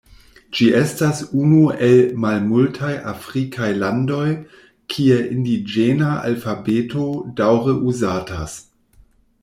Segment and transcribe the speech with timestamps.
[0.59, 4.25] Ĝi estas unu el malmultaj afrikaj landoj,
[4.95, 7.07] kie indiĝena alfabeto
[7.43, 8.61] daŭre uzatas.